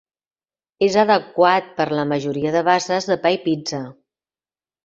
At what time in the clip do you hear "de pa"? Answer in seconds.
3.13-3.37